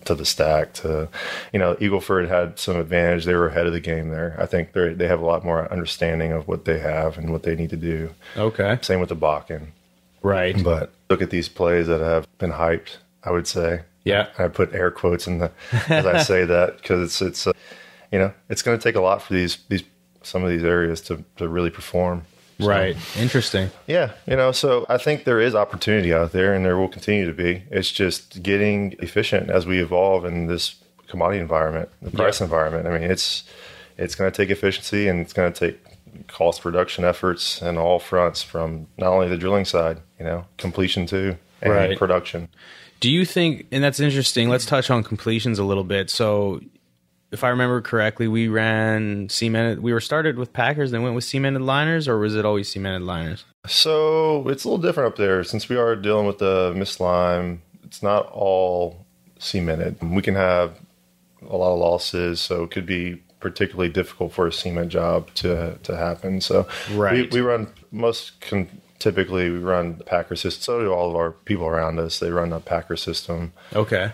[0.06, 1.08] to the stack to
[1.54, 3.26] you know Eagleford had some advantage.
[3.26, 4.36] They were ahead of the game there.
[4.40, 7.44] I think they they have a lot more understanding of what they have and what
[7.44, 8.14] they need to do.
[8.38, 8.80] Okay.
[8.82, 9.68] Same with the Bakken.
[10.22, 10.62] Right.
[10.64, 12.98] But look at these plays that have been hyped.
[13.24, 13.82] I would say.
[14.04, 14.28] Yeah.
[14.40, 15.52] I put air quotes in the
[15.88, 17.54] as I say that because it's it's uh,
[18.12, 19.84] you know it's going to take a lot for these these
[20.24, 22.24] some of these areas to to really perform.
[22.62, 22.96] So, Right.
[23.18, 23.72] Interesting.
[23.88, 24.12] Yeah.
[24.28, 24.52] You know.
[24.52, 27.64] So I think there is opportunity out there, and there will continue to be.
[27.72, 30.76] It's just getting efficient as we evolve in this
[31.08, 32.46] commodity environment, the price Yeah.
[32.46, 32.88] environment.
[32.88, 33.44] I mean, it's
[33.98, 35.80] it's going to take efficiency, and it's going to take
[36.28, 41.06] cost reduction efforts and all fronts from not only the drilling side, you know, completion
[41.06, 41.98] too, and Right.
[41.98, 42.48] production.
[43.00, 46.10] Do you think, and that's interesting, let's touch on completions a little bit.
[46.10, 46.62] So,
[47.32, 51.24] if I remember correctly, we ran cemented, we were started with Packers, then went with
[51.24, 53.46] cemented liners, or was it always cemented liners?
[53.68, 57.62] So it's a little different up there since we are dealing with the Miss lime.
[57.84, 59.06] It's not all
[59.40, 59.98] cemented.
[60.02, 60.78] We can have
[61.50, 65.78] a lot of losses, so it could be particularly difficult for a cement job to
[65.84, 66.42] to happen.
[66.42, 67.32] So Right.
[67.32, 68.68] we, we run most con-
[69.00, 70.62] typically we run the Packer system.
[70.62, 72.20] So do all of our people around us.
[72.20, 74.12] They run a Packer system, Okay.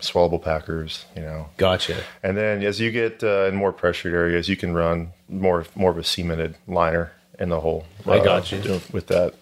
[0.00, 1.48] Swallowable Packers, you know.
[1.56, 1.96] Gotcha.
[2.22, 5.90] And then as you get uh, in more pressured areas, you can run more more
[5.90, 7.84] of a cemented liner in the hole.
[8.06, 8.58] I got you.
[8.58, 9.34] uh, with that.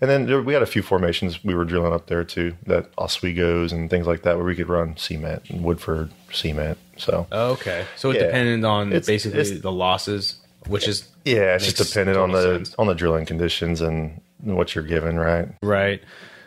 [0.00, 2.90] And then there, we had a few formations we were drilling up there too, that
[2.98, 6.76] Oswego's and things like that, where we could run cement and Woodford cement.
[6.96, 7.84] So Okay.
[7.96, 8.24] So it Yeah.
[8.26, 12.42] depended on It's- basically it's- the losses, which is yeah, it's just dependent on the
[12.42, 12.74] sense.
[12.78, 15.48] on the drilling conditions and what you're given, right?
[15.62, 16.02] right.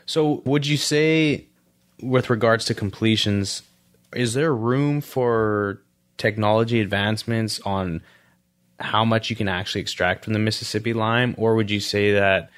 [0.06, 1.45] So would you say,
[2.01, 3.62] with regards to completions,
[4.13, 5.81] is there room for
[6.17, 8.01] technology advancements on
[8.79, 12.49] how much you can actually extract from the Mississippi lime, or would you say that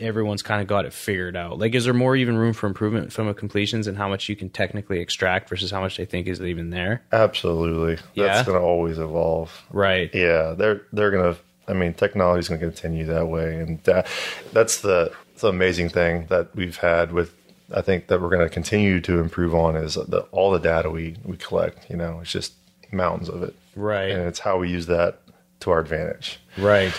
[0.00, 1.58] everyone's kind of got it figured out?
[1.58, 4.36] Like, is there more even room for improvement from a completions and how much you
[4.36, 7.02] can technically extract versus how much they think is even there?
[7.12, 8.26] Absolutely, Yeah?
[8.34, 9.62] that's going to always evolve.
[9.70, 10.10] Right.
[10.14, 11.36] Yeah, they're they're gonna.
[11.68, 14.06] I mean, technology is gonna continue that way, and that,
[14.52, 17.34] that's the the amazing thing that we've had with.
[17.74, 21.16] I think that we're gonna continue to improve on is the, all the data we
[21.24, 21.88] we collect.
[21.90, 22.54] You know, it's just
[22.92, 24.10] mountains of it, Right.
[24.10, 25.20] and it's how we use that
[25.60, 26.38] to our advantage.
[26.58, 26.92] Right.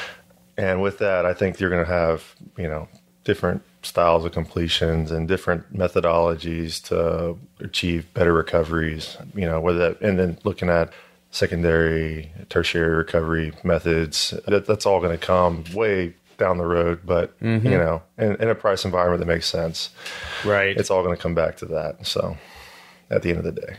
[0.58, 2.88] And with that, I think you're gonna have you know
[3.24, 9.18] different styles of completions and different methodologies to achieve better recoveries.
[9.36, 10.92] You know, whether that and then looking at
[11.32, 14.34] secondary, tertiary recovery methods.
[14.48, 17.66] That, that's all going to come way down the road, but mm-hmm.
[17.68, 19.90] you know, in, in a price environment that makes sense,
[20.46, 20.76] Right.
[20.78, 22.06] it's all going to come back to that.
[22.06, 22.38] So,
[23.10, 23.76] at the end of the day,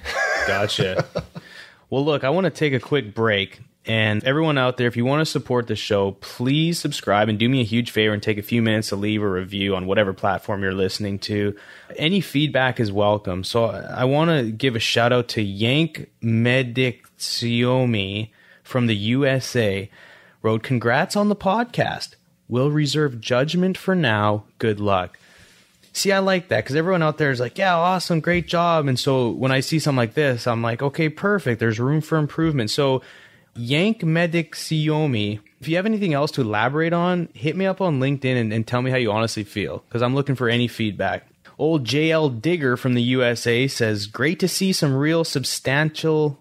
[0.46, 1.04] Gotcha.
[1.90, 3.60] well, look, I want to take a quick break.
[3.86, 7.50] And everyone out there, if you want to support the show, please subscribe and do
[7.50, 10.14] me a huge favor and take a few minutes to leave a review on whatever
[10.14, 11.54] platform you're listening to.
[11.96, 13.44] Any feedback is welcome.
[13.44, 18.30] So I want to give a shout out to Yank Mediciomi
[18.62, 19.90] from the USA.
[20.40, 22.14] Wrote, Congrats on the podcast.
[22.48, 24.44] We'll reserve judgment for now.
[24.58, 25.18] Good luck.
[25.92, 28.88] See, I like that because everyone out there is like, yeah, awesome, great job.
[28.88, 31.60] And so when I see something like this, I'm like, okay, perfect.
[31.60, 32.70] There's room for improvement.
[32.70, 33.02] So,
[33.54, 38.00] Yank Medic Xiaomi, if you have anything else to elaborate on, hit me up on
[38.00, 41.28] LinkedIn and, and tell me how you honestly feel because I'm looking for any feedback.
[41.56, 46.40] Old JL Digger from the USA says, great to see some real substantial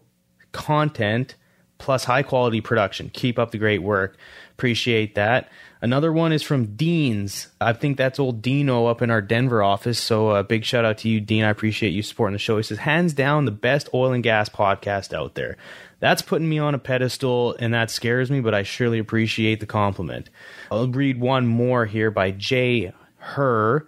[0.51, 1.35] content
[1.77, 3.11] plus high quality production.
[3.13, 4.17] Keep up the great work.
[4.53, 5.49] Appreciate that.
[5.83, 7.49] Another one is from Dean's.
[7.59, 9.99] I think that's old Dino up in our Denver office.
[9.99, 11.43] So a big shout out to you, Dean.
[11.43, 12.55] I appreciate you supporting the show.
[12.55, 15.57] He says, hands down, the best oil and gas podcast out there.
[15.99, 19.65] That's putting me on a pedestal and that scares me, but I surely appreciate the
[19.65, 20.29] compliment.
[20.71, 23.85] I'll read one more here by Jay Her.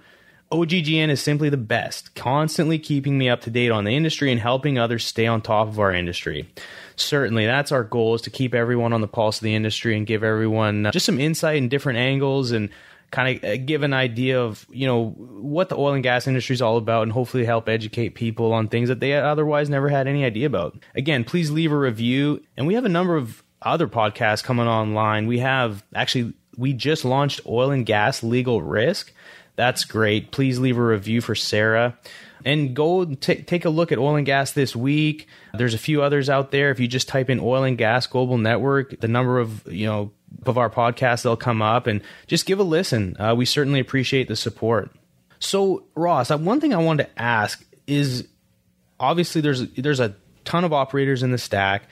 [0.51, 4.39] OGGN is simply the best, constantly keeping me up to date on the industry and
[4.39, 6.47] helping others stay on top of our industry.
[6.95, 10.05] Certainly, that's our goal is to keep everyone on the pulse of the industry and
[10.05, 12.69] give everyone uh, just some insight and different angles and
[13.12, 16.62] kind of give an idea of, you know, what the oil and gas industry is
[16.62, 20.23] all about and hopefully help educate people on things that they otherwise never had any
[20.23, 20.77] idea about.
[20.95, 25.27] Again, please leave a review and we have a number of other podcasts coming online.
[25.27, 29.12] We have actually we just launched oil and gas legal risk.
[29.56, 30.32] That's great.
[30.32, 31.98] Please leave a review for Sarah.
[32.44, 35.28] And go t- take a look at oil and gas this week.
[35.56, 36.70] There's a few others out there.
[36.70, 40.12] If you just type in oil and gas global network, the number of, you know,
[40.46, 43.15] of our podcasts, they'll come up and just give a listen.
[43.20, 44.91] Uh, we certainly appreciate the support.
[45.39, 48.28] So, Ross, uh, one thing I wanted to ask is
[49.00, 51.84] obviously there's there's a ton of operators in the stack.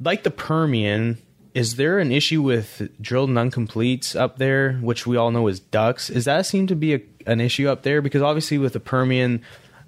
[0.00, 1.18] Like the Permian,
[1.56, 5.58] is there an issue with drilled and uncompletes up there, which we all know is
[5.58, 6.10] ducks?
[6.10, 8.02] Is that seem to be a, an issue up there?
[8.02, 9.40] Because obviously with the Permian,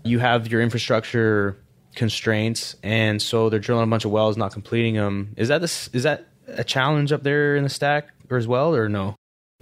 [0.02, 1.58] you have your infrastructure
[1.94, 5.34] constraints, and so they're drilling a bunch of wells, not completing them.
[5.36, 5.90] Is that this?
[5.92, 9.14] Is that a challenge up there in the stack or as well, or no?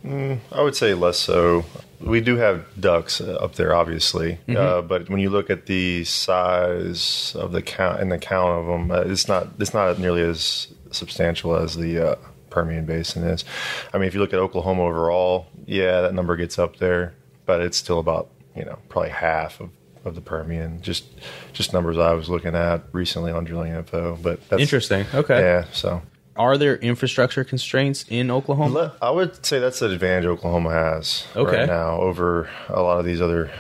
[0.05, 1.65] I would say less so.
[2.01, 6.05] We do have ducks uh, up there, obviously, uh, but when you look at the
[6.05, 10.23] size of the count and the count of them, uh, it's not it's not nearly
[10.23, 12.15] as substantial as the uh,
[12.51, 13.45] Permian Basin is.
[13.93, 17.61] I mean, if you look at Oklahoma overall, yeah, that number gets up there, but
[17.61, 19.71] it's still about you know probably half of,
[20.05, 20.81] of the Permian.
[20.83, 21.05] Just
[21.53, 25.05] just numbers I was looking at recently on Drilling Info, but that's Interesting.
[25.15, 25.39] Okay.
[25.41, 26.03] Yeah, so
[26.37, 28.95] Are there infrastructure constraints in Oklahoma?
[29.03, 31.59] I would say that's the advantage Oklahoma has Okay.
[31.59, 33.51] right now over a lot of these other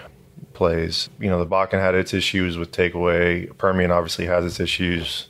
[0.54, 1.10] plays.
[1.20, 3.54] You know, the Bakken had its issues with takeaway.
[3.58, 5.28] Permian obviously has its issues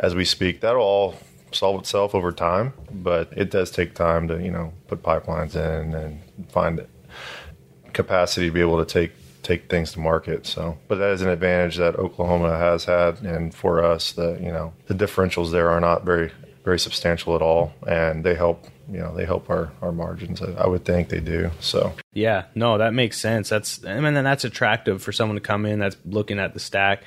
[0.00, 0.60] as we speak.
[0.60, 1.14] That'll all
[1.52, 5.94] solve itself over time, but it does take time to, you know, put pipelines in
[5.94, 6.84] and find
[7.92, 10.46] capacity to be able to take take things to market.
[10.46, 14.52] So, but that is an advantage that Oklahoma has had, and for us, the you
[14.52, 16.32] know the differentials there are not very
[16.64, 20.42] very substantial at all, and they help you know they help our our margins.
[20.42, 21.50] I would think they do.
[21.60, 23.48] So yeah, no, that makes sense.
[23.48, 26.60] That's I mean, then that's attractive for someone to come in that's looking at the
[26.60, 27.02] stack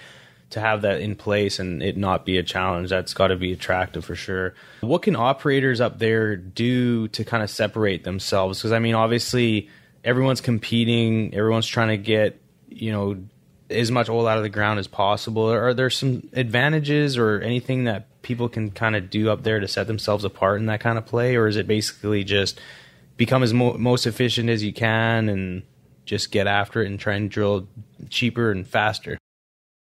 [0.53, 2.89] to have that in place and it not be a challenge.
[2.89, 4.53] That's got to be attractive for sure.
[4.81, 8.59] What can operators up there do to kind of separate themselves?
[8.59, 9.69] Because I mean, obviously,
[10.03, 12.39] everyone's competing, everyone's trying to get
[12.69, 13.17] you know
[13.69, 15.51] as much oil out of the ground as possible.
[15.51, 19.67] Are there some advantages or anything that people can kind of do up there to
[19.67, 22.59] set themselves apart in that kind of play, or is it basically just
[23.17, 25.63] become as mo- most efficient as you can and
[26.05, 27.67] just get after it and try and drill
[28.09, 29.17] cheaper and faster?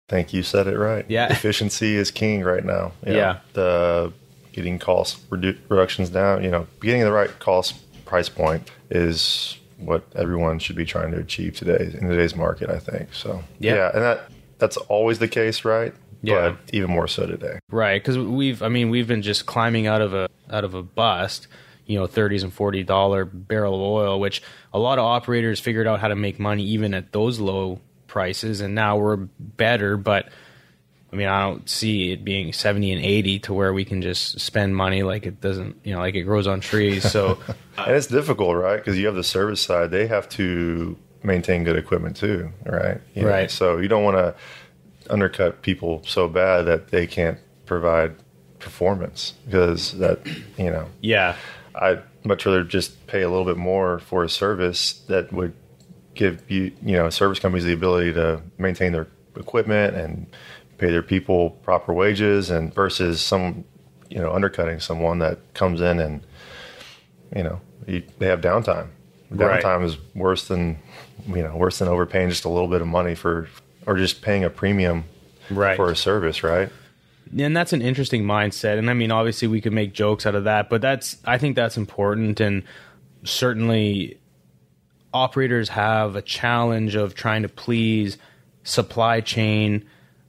[0.09, 0.43] Thank you.
[0.43, 1.05] Said it right.
[1.09, 1.31] Yeah.
[1.31, 2.93] Efficiency is king right now.
[3.07, 3.39] You know, yeah.
[3.53, 4.13] The
[4.53, 10.03] getting cost redu- reductions down, you know, getting the right cost price point is what
[10.17, 13.15] everyone should be trying to achieve today in today's market, I think.
[13.15, 13.75] So, yeah.
[13.75, 15.95] yeah and that that's always the case, right?
[16.23, 16.51] Yeah.
[16.51, 17.61] But even more so today.
[17.71, 20.83] Right, cuz we've I mean, we've been just climbing out of a out of a
[20.83, 21.47] bust
[21.89, 24.43] you know 30s and 40 dollar barrel of oil which
[24.73, 28.61] a lot of operators figured out how to make money even at those low prices
[28.61, 30.29] and now we're better but
[31.13, 34.41] I mean, I don't see it being 70 and 80 to where we can just
[34.41, 37.11] spend money like it doesn't, you know, like it grows on trees.
[37.11, 37.39] So,
[37.79, 38.77] and it's difficult, right?
[38.77, 43.01] Because you have the service side, they have to maintain good equipment too, right?
[43.15, 43.51] You know, right.
[43.51, 44.35] So you don't want to
[45.11, 48.15] undercut people so bad that they can't provide
[48.59, 50.21] performance because that,
[50.59, 51.37] you know, yeah,
[51.75, 55.55] I'd much rather just pay a little bit more for a service that would
[56.19, 60.27] give you, you know, service companies the ability to maintain their equipment and
[60.77, 63.65] pay their people proper wages and versus some,
[64.11, 66.21] you know, undercutting someone that comes in and,
[67.35, 68.89] you know, you, they have downtime.
[69.33, 69.85] Downtime Right.
[69.85, 70.79] is worse than,
[71.29, 73.49] you know, worse than overpaying just a little bit of money for,
[73.87, 75.05] or just paying a premium
[75.51, 75.77] right.
[75.77, 76.71] for a service, right?
[77.39, 80.45] and that's an interesting mindset and i mean obviously we could make jokes out of
[80.45, 82.63] that but that's i think that's important and
[83.23, 84.19] certainly
[85.19, 88.19] operators have a challenge of trying to please
[88.63, 89.85] supply chain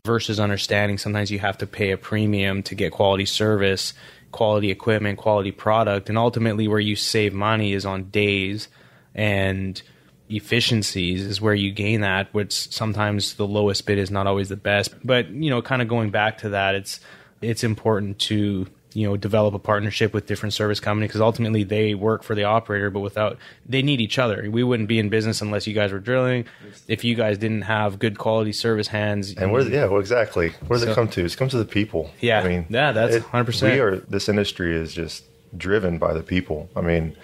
[0.06, 3.94] versus understanding sometimes you have to pay a premium to get quality service
[4.32, 8.70] quality equipment quality product and ultimately where you save money is on days
[9.14, 9.82] and
[10.30, 14.56] efficiencies is where you gain that which sometimes the lowest bid is not always the
[14.56, 14.94] best.
[15.04, 17.00] But you know kind of going back to that it's
[17.42, 18.68] it's important to
[19.00, 22.44] you know develop a partnership with different service companies because ultimately they work for the
[22.44, 25.92] operator but without they need each other we wouldn't be in business unless you guys
[25.94, 26.44] were drilling
[26.88, 29.70] if you guys didn't have good quality service hands And what?
[29.70, 30.50] Yeah, well, exactly.
[30.68, 31.24] where does So- it come to?
[31.26, 32.12] It comes to the people.
[32.20, 32.42] Yeah.
[32.42, 33.74] I mean, Yeah, that's it- 100%.
[33.74, 33.96] We are.
[33.98, 35.24] This industry is just
[35.58, 36.70] driven by the people.
[36.76, 37.16] I mean,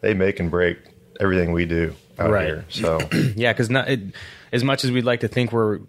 [0.00, 0.78] they make and break
[1.20, 2.32] everything we do out Mm-hmm.
[2.32, 2.46] Right.
[2.46, 2.64] here.
[2.70, 2.98] So
[3.36, 3.88] Yeah, because not
[4.52, 5.80] as much as we'd like to think we're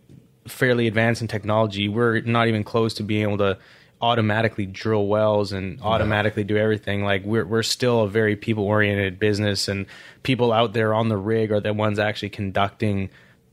[0.47, 3.57] fairly advanced in technology, we're not even close to being able to
[4.01, 7.03] automatically drill wells and automatically do everything.
[7.03, 9.85] Like we're we're still a very people oriented business, and
[10.23, 13.09] people out there on the rig are the ones actually conducting.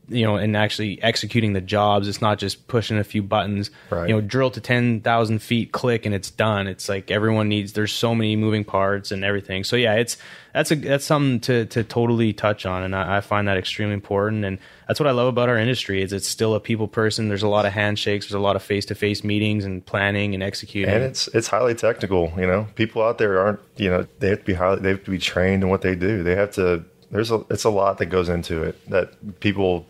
[0.09, 2.07] You know, and actually executing the jobs.
[2.07, 3.71] It's not just pushing a few buttons.
[3.89, 4.07] Right.
[4.07, 6.67] You know, drill to ten thousand feet, click, and it's done.
[6.67, 7.73] It's like everyone needs.
[7.73, 9.63] There's so many moving parts and everything.
[9.63, 10.17] So yeah, it's
[10.53, 13.93] that's a that's something to to totally touch on, and I, I find that extremely
[13.93, 14.43] important.
[14.43, 17.27] And that's what I love about our industry is it's still a people person.
[17.27, 18.25] There's a lot of handshakes.
[18.25, 20.93] There's a lot of face to face meetings and planning and executing.
[20.93, 22.31] and it's it's highly technical.
[22.37, 23.59] You know, people out there aren't.
[23.75, 24.79] You know, they have to be highly.
[24.79, 26.23] They have to be trained in what they do.
[26.23, 26.83] They have to.
[27.11, 27.45] There's a.
[27.49, 29.85] It's a lot that goes into it that people,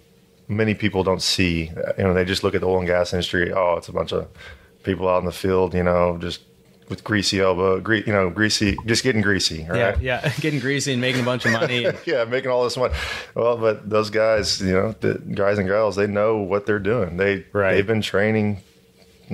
[0.47, 1.71] many people don't see.
[1.97, 3.51] You know, they just look at the oil and gas industry.
[3.51, 4.27] Oh, it's a bunch of
[4.83, 5.73] people out in the field.
[5.73, 6.41] You know, just
[6.89, 9.77] with greasy elbow, gre- you know, greasy, just getting greasy, right?
[10.01, 11.83] yeah, yeah, getting greasy and making a bunch of money.
[11.83, 12.93] and- yeah, making all this money.
[13.36, 17.17] Well, but those guys, you know, the guys and girls, they know what they're doing.
[17.17, 17.73] They Right.
[17.73, 18.62] they've been training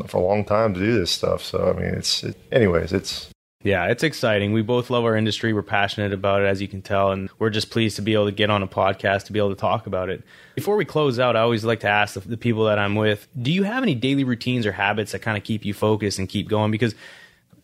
[0.07, 1.43] for a long time to do this stuff.
[1.43, 3.29] So I mean, it's it, anyways, it's
[3.63, 4.51] Yeah, it's exciting.
[4.51, 5.53] We both love our industry.
[5.53, 8.25] We're passionate about it, as you can tell, and we're just pleased to be able
[8.25, 10.21] to get on a podcast to be able to talk about it.
[10.55, 13.25] Before we close out, I always like to ask the, the people that I'm with
[13.41, 16.27] do you have any daily routines or habits that kind of keep you focused and
[16.27, 16.71] keep going?
[16.71, 16.93] Because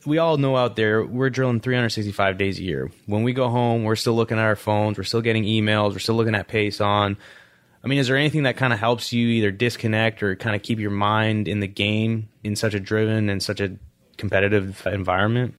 [0.06, 2.90] we all know out there we're drilling 365 days a year.
[3.06, 6.00] When we go home, we're still looking at our phones, we're still getting emails, we're
[6.00, 7.18] still looking at Pason.
[7.82, 10.62] I mean, is there anything that kind of helps you either disconnect or kind of
[10.62, 13.78] keep your mind in the game in such a driven and such a
[14.18, 15.56] competitive environment?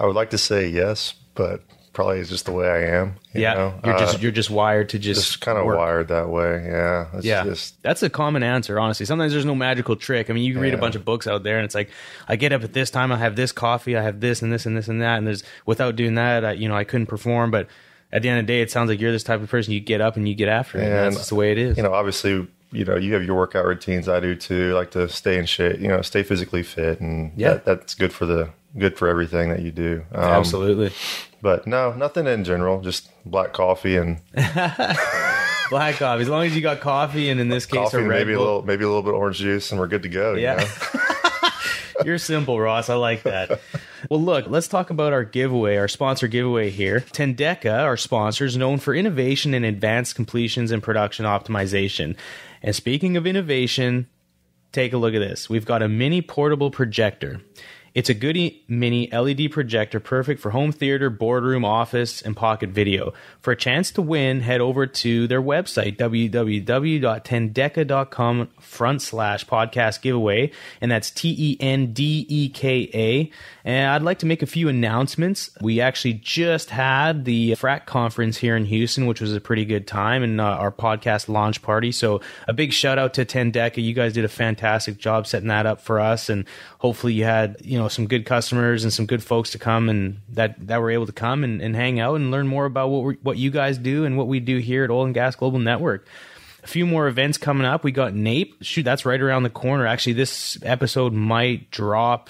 [0.00, 3.16] I would like to say yes, but probably it's just the way I am.
[3.34, 3.74] you yeah, know?
[3.84, 6.64] you're Uh, just you're just wired to just, just kind of wired that way.
[6.66, 8.78] Yeah, it's Yeah, just that's a common answer.
[8.80, 10.30] Honestly, sometimes there's no magical trick.
[10.30, 11.90] I mean, you can read a bunch of books out there, and it's like,
[12.28, 14.66] I get up at this time, I have this coffee, I have this and this
[14.66, 17.50] and this and that, and there's without doing that, I, you know, I couldn't perform.
[17.50, 17.68] But
[18.12, 19.74] at the end of the day, it sounds like you're this type of person.
[19.74, 20.84] You get up and you get after it.
[20.84, 21.76] And, And, that's just the way it is.
[21.76, 24.08] You know, obviously, you know, you have your workout routines.
[24.08, 24.70] I do too.
[24.72, 25.80] I like to stay in shape.
[25.80, 27.54] You know, stay physically fit, and Yeah.
[27.54, 30.04] that, that's good for the good for everything that you do.
[30.12, 30.92] Um, Absolutely.
[31.42, 32.80] But no, nothing in general.
[32.80, 34.20] Just black coffee and
[35.70, 36.22] Black coffee.
[36.22, 38.62] As long as you got coffee, and in this case, coffee, a maybe a little,
[38.62, 40.34] maybe a little bit of orange juice, and we're good to go.
[40.34, 40.56] you Yeah.
[40.56, 41.48] know?
[42.04, 42.88] You're simple, Ross.
[42.88, 43.60] I like that.
[44.08, 47.00] Well, look, let's talk about our giveaway, our sponsor giveaway here.
[47.00, 52.16] Tendeka, our sponsor, is known for innovation in advanced completions and production optimization.
[52.62, 54.08] And speaking of innovation,
[54.72, 55.48] take a look at this.
[55.48, 57.40] We've got a mini portable projector.
[57.92, 63.12] It's a GooDee mini LED projector perfect for home theater, boardroom, office, and pocket video.
[63.40, 70.52] For a chance to win, head over to their website, www.tendeka.com front slash podcast giveaway.
[70.80, 73.30] And that's T E N D E K A.
[73.64, 75.50] And I'd like to make a few announcements.
[75.60, 79.86] We actually just had the frat conference here in Houston, which was a pretty good
[79.86, 81.92] time, and uh, our podcast launch party.
[81.92, 83.82] So a big shout out to Tendeka.
[83.82, 86.44] You guys did a fantastic job setting that up for us, and
[86.78, 90.18] hopefully you had you know some good customers and some good folks to come and
[90.30, 93.04] that that were able to come and, and hang out and learn more about what
[93.04, 95.58] we what you guys do and what we do here at Oil and Gas Global
[95.58, 96.06] Network.
[96.62, 97.84] A few more events coming up.
[97.84, 98.56] We got NAPE.
[98.60, 99.86] Shoot, that's right around the corner.
[99.86, 102.28] Actually, this episode might drop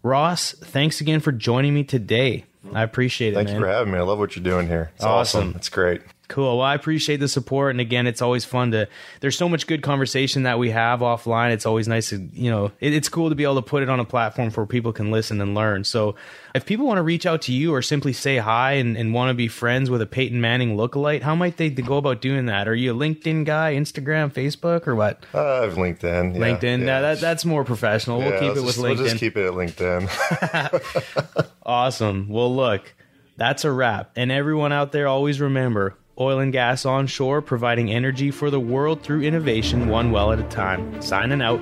[0.03, 2.45] Ross, thanks again for joining me today.
[2.74, 3.57] I appreciate it, Thank man.
[3.57, 3.99] you for having me.
[3.99, 4.91] I love what you're doing here.
[4.97, 5.41] It's Awesome.
[5.49, 5.57] awesome.
[5.57, 6.01] It's great.
[6.27, 6.57] Cool.
[6.57, 8.89] Well, I appreciate the support, and again, it's always fun to.
[9.20, 11.53] There's so much good conversation that we have offline.
[11.53, 13.91] It's always nice to, you know, it, it's cool to be able to put it
[13.91, 15.85] on a platform where people can listen and learn.
[15.85, 16.14] So,
[16.55, 19.29] if people want to reach out to you or simply say hi and, and want
[19.31, 22.68] to be friends with a Peyton Manning lookalike, how might they go about doing that?
[22.68, 25.27] Are you a LinkedIn guy, Instagram, Facebook, or what?
[25.35, 26.35] Uh, I have LinkedIn.
[26.37, 26.79] yeah, LinkedIn.
[26.81, 26.87] yeah.
[26.87, 28.20] Yeah, that, that's more professional.
[28.20, 28.97] We'll Yeah, keep it with just- LinkedIn.
[28.97, 31.51] We'll just keep it at LinkedIn.
[31.66, 32.29] Awesome.
[32.29, 32.95] Well, look,
[33.39, 34.11] that's a wrap.
[34.16, 39.03] And everyone out there, always remember oil and gas onshore, providing energy for the world
[39.03, 41.01] through innovation, one well at a time.
[41.03, 41.61] Signing out.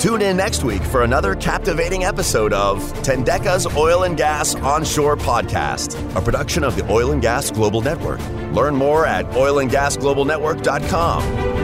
[0.00, 5.94] Tune in next week for another captivating episode of Tendeka's Oil and Gas Onshore Podcast,
[6.16, 8.18] a production of the Oil and Gas Global Network.
[8.52, 11.61] Learn more at oilandgasglobalnetwork.com.